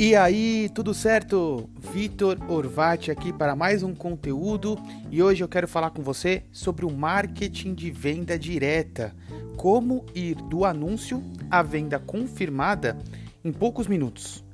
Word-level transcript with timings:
E 0.00 0.14
aí, 0.14 0.70
tudo 0.72 0.94
certo? 0.94 1.68
Vitor 1.92 2.38
Orvati 2.48 3.10
aqui 3.10 3.32
para 3.32 3.56
mais 3.56 3.82
um 3.82 3.92
conteúdo 3.92 4.78
e 5.10 5.20
hoje 5.20 5.42
eu 5.42 5.48
quero 5.48 5.66
falar 5.66 5.90
com 5.90 6.04
você 6.04 6.44
sobre 6.52 6.86
o 6.86 6.90
marketing 6.90 7.74
de 7.74 7.90
venda 7.90 8.38
direta. 8.38 9.12
Como 9.56 10.06
ir 10.14 10.36
do 10.36 10.64
anúncio 10.64 11.20
à 11.50 11.64
venda 11.64 11.98
confirmada 11.98 12.96
em 13.44 13.50
poucos 13.50 13.88
minutos. 13.88 14.44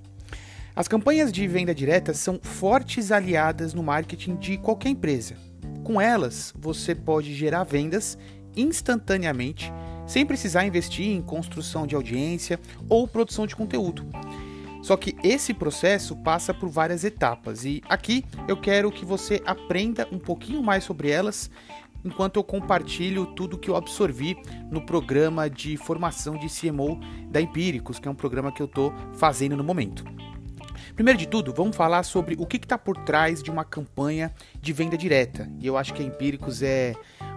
As 0.75 0.89
campanhas 0.89 1.31
de 1.31 1.47
venda 1.47 1.75
direta 1.75 2.15
são 2.15 2.41
fortes 2.43 3.13
aliadas 3.13 3.75
no 3.75 3.83
marketing 3.83 4.37
de 4.37 4.57
qualquer 4.57 4.89
empresa. 4.89 5.37
Com 5.85 6.01
elas, 6.01 6.55
você 6.59 6.95
pode 6.95 7.35
gerar 7.35 7.65
vendas 7.65 8.17
instantaneamente, 8.57 9.71
sem 10.07 10.25
precisar 10.25 10.65
investir 10.65 11.07
em 11.07 11.21
construção 11.21 11.87
de 11.87 11.95
audiência 11.95 12.59
ou 12.89 13.07
produção 13.07 13.47
de 13.47 13.55
conteúdo. 13.55 14.07
Só 14.85 14.99
que 14.99 15.17
esse 15.25 15.55
processo 15.55 16.15
passa 16.15 16.53
por 16.53 16.69
várias 16.69 17.05
etapas 17.05 17.65
e 17.65 17.83
aqui 17.89 18.23
eu 18.47 18.55
quero 18.55 18.93
que 18.93 19.03
você 19.03 19.41
aprenda 19.47 20.07
um 20.13 20.19
pouquinho 20.19 20.63
mais 20.63 20.85
sobre 20.85 21.09
elas 21.09 21.51
enquanto 22.05 22.37
eu 22.37 22.45
compartilho 22.45 23.25
tudo 23.25 23.57
que 23.57 23.71
eu 23.71 23.77
absorvi 23.77 24.37
no 24.71 24.85
programa 24.85 25.49
de 25.49 25.79
formação 25.79 26.37
de 26.37 26.49
CMO 26.51 27.01
da 27.31 27.41
Empíricos, 27.41 27.99
que 27.99 28.07
é 28.07 28.11
um 28.11 28.15
programa 28.15 28.53
que 28.53 28.61
eu 28.61 28.67
estou 28.67 28.93
fazendo 29.15 29.57
no 29.57 29.65
momento. 29.65 30.05
Primeiro 30.95 31.19
de 31.19 31.27
tudo, 31.27 31.55
vamos 31.55 31.75
falar 31.75 32.03
sobre 32.03 32.37
o 32.39 32.45
que 32.45 32.59
está 32.59 32.77
por 32.77 32.95
trás 32.99 33.43
de 33.43 33.51
uma 33.51 33.65
campanha 33.65 34.35
de 34.61 34.71
venda 34.75 34.99
direta. 34.99 35.51
E 35.61 35.67
eu 35.67 35.79
acho 35.79 35.95
que 35.95 36.03
a 36.03 36.05
Empíricos 36.05 36.63
é 36.63 36.93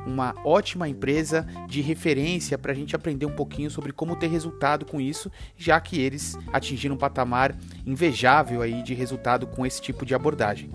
uma 0.06 0.36
ótima 0.44 0.88
empresa 0.88 1.46
de 1.68 1.82
referência 1.82 2.58
para 2.58 2.72
a 2.72 2.76
gente 2.76 2.96
aprender 2.96 3.26
um 3.26 3.36
pouquinho 3.36 3.70
sobre 3.70 3.92
como 3.92 4.16
ter 4.16 4.28
resultado 4.28 4.86
com 4.86 5.02
isso, 5.02 5.32
já 5.58 5.80
que 5.80 6.00
eles 6.00 6.38
atingiram 6.52 6.96
um 6.96 6.98
patamar 6.98 7.56
invejável 7.86 8.62
aí 8.62 8.82
de 8.84 8.94
resultado 8.94 9.48
com 9.48 9.66
esse 9.66 9.82
tipo 9.82 10.06
de 10.06 10.14
abordagem. 10.16 10.70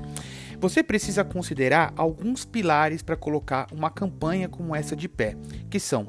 Você 0.60 0.82
precisa 0.82 1.24
considerar 1.24 1.92
alguns 1.96 2.44
pilares 2.44 3.02
para 3.02 3.16
colocar 3.16 3.66
uma 3.72 3.90
campanha 3.90 4.48
como 4.48 4.76
essa 4.76 4.94
de 4.94 5.08
pé, 5.08 5.36
que 5.68 5.80
são 5.80 6.06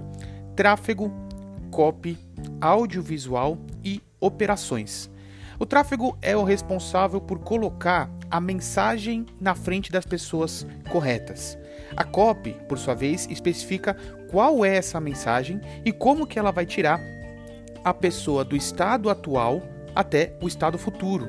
tráfego, 0.56 1.12
copy, 1.72 2.18
audiovisual 2.62 3.58
e 3.84 4.02
operações. 4.20 5.10
O 5.60 5.66
tráfego 5.66 6.18
é 6.22 6.36
o 6.36 6.44
responsável 6.44 7.20
por 7.20 7.40
colocar 7.40 8.10
a 8.30 8.40
mensagem 8.40 9.26
na 9.40 9.56
frente 9.56 9.92
das 9.92 10.06
pessoas 10.06 10.68
corretas. 10.90 11.58
A 11.96 12.04
copy, 12.04 12.56
por 12.68 12.78
sua 12.78 12.94
vez, 12.94 13.28
especifica 13.30 13.96
qual 14.30 14.66
é 14.66 14.76
essa 14.76 15.00
mensagem 15.00 15.62
e 15.86 15.92
como 15.92 16.26
que 16.26 16.40
ela 16.40 16.52
vai 16.52 16.66
tirar 16.66 17.00
a 17.84 17.94
pessoa 17.94 18.44
do 18.44 18.56
estado 18.56 19.10
atual 19.10 19.62
até 19.94 20.36
o 20.42 20.48
estado 20.48 20.78
futuro. 20.78 21.28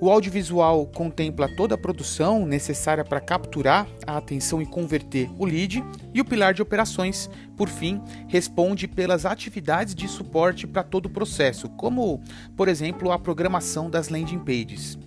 O 0.00 0.10
audiovisual 0.10 0.86
contempla 0.86 1.46
toda 1.56 1.74
a 1.74 1.78
produção 1.78 2.46
necessária 2.46 3.04
para 3.04 3.20
capturar 3.20 3.86
a 4.06 4.16
atenção 4.16 4.62
e 4.62 4.66
converter 4.66 5.30
o 5.38 5.44
lead, 5.44 5.84
e 6.14 6.22
o 6.22 6.24
pilar 6.24 6.54
de 6.54 6.62
operações, 6.62 7.28
por 7.54 7.68
fim, 7.68 8.00
responde 8.26 8.88
pelas 8.88 9.26
atividades 9.26 9.94
de 9.94 10.08
suporte 10.08 10.66
para 10.66 10.82
todo 10.82 11.04
o 11.04 11.10
processo, 11.10 11.68
como, 11.68 12.22
por 12.56 12.66
exemplo, 12.66 13.12
a 13.12 13.18
programação 13.18 13.90
das 13.90 14.08
landing 14.08 14.38
pages. 14.38 14.98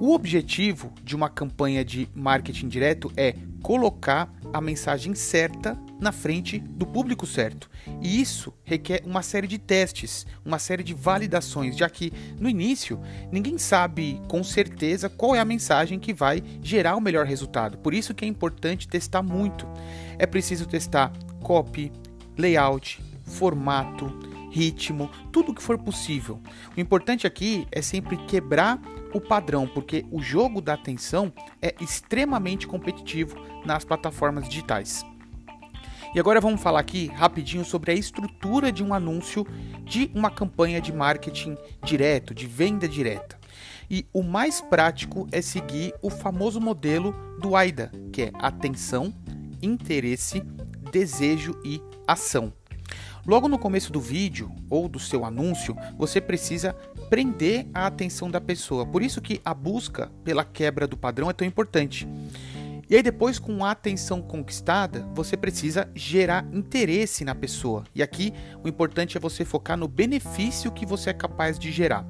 O 0.00 0.14
objetivo 0.14 0.90
de 1.04 1.14
uma 1.14 1.28
campanha 1.28 1.84
de 1.84 2.08
marketing 2.14 2.68
direto 2.68 3.12
é 3.14 3.34
colocar 3.62 4.32
a 4.52 4.60
mensagem 4.60 5.14
certa 5.14 5.78
na 6.00 6.12
frente 6.12 6.58
do 6.58 6.86
público 6.86 7.26
certo. 7.26 7.68
E 8.00 8.20
isso 8.20 8.52
requer 8.64 9.02
uma 9.04 9.22
série 9.22 9.46
de 9.46 9.58
testes, 9.58 10.26
uma 10.44 10.58
série 10.58 10.82
de 10.82 10.94
validações, 10.94 11.76
já 11.76 11.88
que 11.90 12.12
no 12.38 12.48
início 12.48 13.00
ninguém 13.32 13.58
sabe 13.58 14.20
com 14.28 14.42
certeza 14.44 15.08
qual 15.08 15.34
é 15.34 15.40
a 15.40 15.44
mensagem 15.44 15.98
que 15.98 16.14
vai 16.14 16.42
gerar 16.62 16.96
o 16.96 17.00
melhor 17.00 17.26
resultado. 17.26 17.78
Por 17.78 17.92
isso 17.92 18.14
que 18.14 18.24
é 18.24 18.28
importante 18.28 18.88
testar 18.88 19.22
muito. 19.22 19.66
É 20.18 20.26
preciso 20.26 20.66
testar 20.66 21.12
copy, 21.42 21.92
layout, 22.36 23.02
formato, 23.24 24.06
ritmo, 24.50 25.10
tudo 25.30 25.54
que 25.54 25.62
for 25.62 25.78
possível. 25.78 26.40
O 26.76 26.80
importante 26.80 27.26
aqui 27.26 27.66
é 27.70 27.82
sempre 27.82 28.16
quebrar 28.16 28.80
o 29.12 29.20
padrão, 29.20 29.66
porque 29.66 30.04
o 30.10 30.20
jogo 30.20 30.60
da 30.60 30.74
atenção 30.74 31.32
é 31.60 31.74
extremamente 31.80 32.66
competitivo 32.66 33.36
nas 33.64 33.84
plataformas 33.84 34.48
digitais. 34.48 35.04
E 36.14 36.18
agora 36.18 36.40
vamos 36.40 36.62
falar 36.62 36.80
aqui 36.80 37.06
rapidinho 37.08 37.64
sobre 37.64 37.92
a 37.92 37.94
estrutura 37.94 38.72
de 38.72 38.82
um 38.82 38.94
anúncio 38.94 39.46
de 39.84 40.10
uma 40.14 40.30
campanha 40.30 40.80
de 40.80 40.92
marketing 40.92 41.56
direto, 41.82 42.34
de 42.34 42.46
venda 42.46 42.88
direta. 42.88 43.38
E 43.90 44.06
o 44.12 44.22
mais 44.22 44.60
prático 44.60 45.26
é 45.32 45.40
seguir 45.40 45.94
o 46.02 46.10
famoso 46.10 46.60
modelo 46.60 47.14
do 47.40 47.56
AIDA, 47.56 47.90
que 48.12 48.22
é 48.22 48.32
atenção, 48.34 49.14
interesse, 49.62 50.40
desejo 50.90 51.58
e 51.64 51.80
ação. 52.06 52.52
Logo 53.26 53.48
no 53.48 53.58
começo 53.58 53.92
do 53.92 54.00
vídeo 54.00 54.50
ou 54.70 54.88
do 54.88 54.98
seu 54.98 55.24
anúncio, 55.24 55.76
você 55.96 56.20
precisa 56.20 56.74
prender 57.08 57.66
a 57.74 57.86
atenção 57.86 58.30
da 58.30 58.40
pessoa. 58.40 58.86
Por 58.86 59.02
isso 59.02 59.20
que 59.20 59.40
a 59.44 59.52
busca 59.52 60.10
pela 60.24 60.44
quebra 60.44 60.86
do 60.86 60.96
padrão 60.96 61.28
é 61.28 61.32
tão 61.32 61.46
importante. 61.46 62.08
E 62.90 62.96
aí 62.96 63.02
depois 63.02 63.38
com 63.38 63.64
a 63.64 63.70
atenção 63.70 64.22
conquistada, 64.22 65.06
você 65.14 65.36
precisa 65.36 65.90
gerar 65.94 66.46
interesse 66.54 67.22
na 67.22 67.34
pessoa. 67.34 67.84
E 67.94 68.02
aqui 68.02 68.32
o 68.64 68.68
importante 68.68 69.16
é 69.16 69.20
você 69.20 69.44
focar 69.44 69.76
no 69.76 69.86
benefício 69.86 70.72
que 70.72 70.86
você 70.86 71.10
é 71.10 71.14
capaz 71.14 71.58
de 71.58 71.70
gerar. 71.70 72.06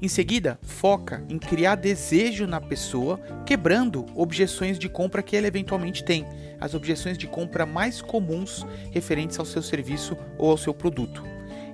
Em 0.00 0.08
seguida, 0.08 0.58
foca 0.62 1.24
em 1.28 1.38
criar 1.38 1.76
desejo 1.76 2.46
na 2.46 2.60
pessoa, 2.60 3.18
quebrando 3.46 4.04
objeções 4.14 4.78
de 4.78 4.88
compra 4.88 5.22
que 5.22 5.36
ela 5.36 5.46
eventualmente 5.46 6.04
tem, 6.04 6.26
as 6.60 6.74
objeções 6.74 7.16
de 7.16 7.26
compra 7.26 7.64
mais 7.64 8.02
comuns 8.02 8.66
referentes 8.90 9.38
ao 9.38 9.46
seu 9.46 9.62
serviço 9.62 10.16
ou 10.38 10.50
ao 10.50 10.58
seu 10.58 10.74
produto. 10.74 11.22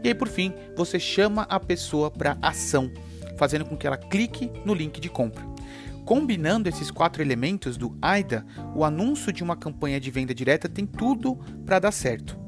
E 0.04 0.08
aí, 0.08 0.14
por 0.14 0.28
fim, 0.28 0.52
você 0.76 1.00
chama 1.00 1.42
a 1.42 1.58
pessoa 1.58 2.10
para 2.10 2.38
ação, 2.40 2.90
fazendo 3.36 3.64
com 3.64 3.76
que 3.76 3.86
ela 3.86 3.96
clique 3.96 4.50
no 4.64 4.74
link 4.74 5.00
de 5.00 5.08
compra. 5.08 5.44
Combinando 6.04 6.68
esses 6.68 6.90
quatro 6.90 7.22
elementos 7.22 7.76
do 7.76 7.96
AIDA, 8.02 8.44
o 8.74 8.84
anúncio 8.84 9.32
de 9.32 9.42
uma 9.42 9.56
campanha 9.56 10.00
de 10.00 10.10
venda 10.10 10.34
direta 10.34 10.68
tem 10.68 10.84
tudo 10.84 11.36
para 11.64 11.78
dar 11.78 11.92
certo. 11.92 12.38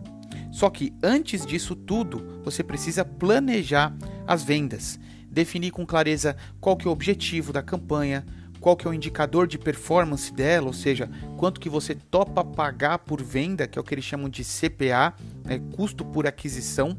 Só 0.51 0.71
que 0.71 0.93
antes 1.03 1.45
disso 1.45 1.75
tudo, 1.75 2.41
você 2.45 2.63
precisa 2.63 3.05
planejar 3.05 3.93
as 4.27 4.43
vendas, 4.43 4.99
definir 5.35 5.73
com 5.73 5.85
clareza 5.85 6.37
qual 6.61 6.77
que 6.77 6.87
é 6.87 6.89
o 6.89 6.93
objetivo 6.93 7.53
da 7.53 7.63
campanha, 7.63 8.25
qual 8.61 8.77
que 8.77 8.87
é 8.87 8.91
o 8.91 8.95
indicador 8.95 9.47
de 9.47 9.59
performance 9.59 10.33
dela, 10.33 10.69
ou 10.69 10.73
seja, 10.73 11.11
quanto 11.37 11.61
que 11.61 11.69
você 11.69 11.95
topa 11.95 12.43
pagar 12.43 13.01
por 13.01 13.23
venda, 13.23 13.67
que 13.67 13.79
é 13.79 13.81
o 13.81 13.85
que 13.85 13.93
eles 13.93 14.05
chamam 14.05 14.29
de 14.29 14.43
CPA, 14.43 15.13
né, 15.45 15.61
custo 15.77 16.03
por 16.03 16.27
aquisição, 16.27 16.97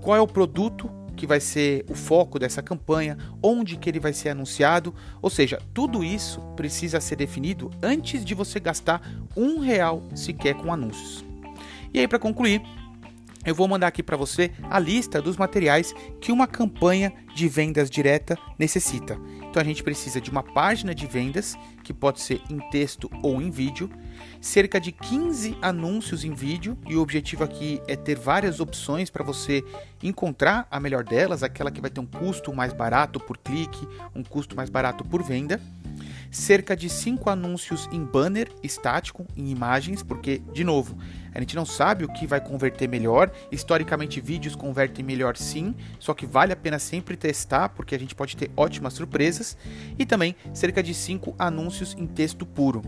qual 0.00 0.16
é 0.16 0.20
o 0.20 0.26
produto 0.26 0.90
que 1.14 1.26
vai 1.26 1.38
ser 1.38 1.84
o 1.88 1.94
foco 1.94 2.38
dessa 2.38 2.62
campanha, 2.62 3.16
onde 3.40 3.76
que 3.76 3.88
ele 3.88 4.00
vai 4.00 4.12
ser 4.12 4.30
anunciado, 4.30 4.92
ou 5.20 5.30
seja, 5.30 5.60
tudo 5.72 6.02
isso 6.02 6.40
precisa 6.56 7.00
ser 7.00 7.16
definido 7.16 7.70
antes 7.80 8.24
de 8.24 8.34
você 8.34 8.58
gastar 8.58 9.00
um 9.36 9.60
real 9.60 10.02
sequer 10.16 10.54
com 10.54 10.72
anúncios. 10.72 11.24
E 11.94 12.00
aí 12.00 12.08
para 12.08 12.18
concluir, 12.18 12.62
eu 13.44 13.54
vou 13.54 13.66
mandar 13.66 13.88
aqui 13.88 14.02
para 14.02 14.16
você 14.16 14.50
a 14.70 14.78
lista 14.78 15.20
dos 15.20 15.36
materiais 15.36 15.94
que 16.20 16.32
uma 16.32 16.46
campanha 16.46 17.12
de 17.34 17.48
vendas 17.48 17.90
direta 17.90 18.38
necessita. 18.58 19.18
Então 19.42 19.60
a 19.60 19.64
gente 19.64 19.82
precisa 19.82 20.20
de 20.20 20.30
uma 20.30 20.42
página 20.42 20.94
de 20.94 21.06
vendas, 21.06 21.56
que 21.82 21.92
pode 21.92 22.20
ser 22.20 22.40
em 22.48 22.58
texto 22.70 23.10
ou 23.22 23.42
em 23.42 23.50
vídeo, 23.50 23.90
cerca 24.40 24.80
de 24.80 24.92
15 24.92 25.56
anúncios 25.60 26.24
em 26.24 26.32
vídeo, 26.32 26.78
e 26.88 26.96
o 26.96 27.02
objetivo 27.02 27.44
aqui 27.44 27.80
é 27.86 27.96
ter 27.96 28.18
várias 28.18 28.60
opções 28.60 29.10
para 29.10 29.24
você 29.24 29.62
encontrar 30.02 30.66
a 30.70 30.80
melhor 30.80 31.04
delas, 31.04 31.42
aquela 31.42 31.70
que 31.70 31.80
vai 31.80 31.90
ter 31.90 32.00
um 32.00 32.06
custo 32.06 32.52
mais 32.54 32.72
barato 32.72 33.20
por 33.20 33.36
clique, 33.36 33.86
um 34.14 34.22
custo 34.22 34.56
mais 34.56 34.70
barato 34.70 35.04
por 35.04 35.22
venda 35.22 35.60
cerca 36.32 36.74
de 36.74 36.88
5 36.88 37.28
anúncios 37.28 37.88
em 37.92 38.02
banner 38.02 38.50
estático, 38.62 39.26
em 39.36 39.50
imagens, 39.50 40.02
porque, 40.02 40.38
de 40.52 40.64
novo, 40.64 40.96
a 41.34 41.38
gente 41.38 41.54
não 41.54 41.66
sabe 41.66 42.04
o 42.04 42.12
que 42.12 42.26
vai 42.26 42.40
converter 42.40 42.88
melhor. 42.88 43.30
Historicamente, 43.52 44.20
vídeos 44.20 44.56
convertem 44.56 45.04
melhor 45.04 45.36
sim, 45.36 45.74
só 45.98 46.14
que 46.14 46.26
vale 46.26 46.52
a 46.52 46.56
pena 46.56 46.78
sempre 46.78 47.16
testar, 47.16 47.68
porque 47.68 47.94
a 47.94 47.98
gente 47.98 48.14
pode 48.14 48.34
ter 48.36 48.50
ótimas 48.56 48.94
surpresas. 48.94 49.56
E 49.98 50.06
também 50.06 50.34
cerca 50.54 50.82
de 50.82 50.94
5 50.94 51.34
anúncios 51.38 51.94
em 51.98 52.06
texto 52.06 52.46
puro. 52.46 52.82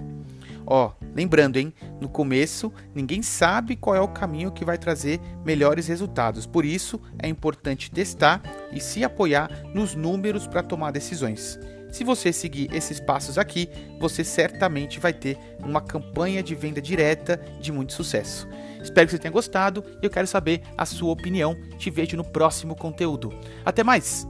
Ó, 0.66 0.92
lembrando, 1.14 1.58
hein, 1.58 1.74
no 2.00 2.08
começo 2.08 2.72
ninguém 2.94 3.20
sabe 3.22 3.76
qual 3.76 3.94
é 3.94 4.00
o 4.00 4.08
caminho 4.08 4.50
que 4.50 4.64
vai 4.64 4.78
trazer 4.78 5.20
melhores 5.44 5.86
resultados. 5.86 6.46
Por 6.46 6.64
isso 6.64 6.98
é 7.18 7.28
importante 7.28 7.90
testar 7.90 8.40
e 8.72 8.80
se 8.80 9.04
apoiar 9.04 9.50
nos 9.74 9.94
números 9.94 10.46
para 10.46 10.62
tomar 10.62 10.90
decisões. 10.90 11.58
Se 11.94 12.02
você 12.02 12.32
seguir 12.32 12.74
esses 12.74 12.98
passos 12.98 13.38
aqui, 13.38 13.68
você 14.00 14.24
certamente 14.24 14.98
vai 14.98 15.12
ter 15.12 15.38
uma 15.60 15.80
campanha 15.80 16.42
de 16.42 16.52
venda 16.52 16.82
direta 16.82 17.40
de 17.60 17.70
muito 17.70 17.92
sucesso. 17.92 18.48
Espero 18.82 19.06
que 19.06 19.12
você 19.12 19.18
tenha 19.20 19.30
gostado 19.30 19.84
e 20.02 20.04
eu 20.04 20.10
quero 20.10 20.26
saber 20.26 20.60
a 20.76 20.84
sua 20.84 21.12
opinião. 21.12 21.56
Te 21.78 21.90
vejo 21.90 22.16
no 22.16 22.24
próximo 22.24 22.74
conteúdo. 22.74 23.32
Até 23.64 23.84
mais! 23.84 24.26